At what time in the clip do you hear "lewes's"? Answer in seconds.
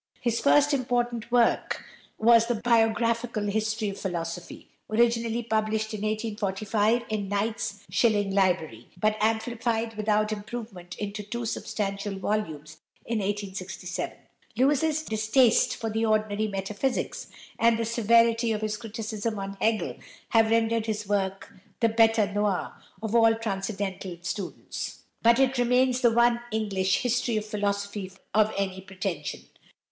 14.57-15.03